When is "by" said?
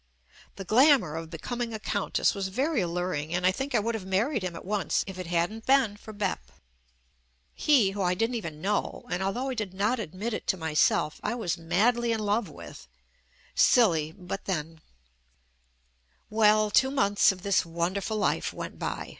18.79-19.09